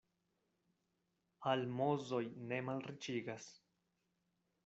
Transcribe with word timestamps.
Almozoj 1.51 2.23
ne 2.53 2.59
malriĉigas. 2.71 3.49